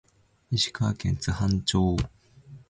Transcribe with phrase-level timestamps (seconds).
[0.49, 1.95] 石川県津幡町